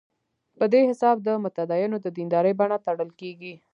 په 0.57 0.65
دې 0.73 0.81
حساب 0.89 1.15
د 1.27 1.27
متدینو 1.43 1.97
د 2.01 2.07
دیندارۍ 2.17 2.53
بڼه 2.59 2.77
تړل 2.85 3.09
کېږي. 3.19 3.53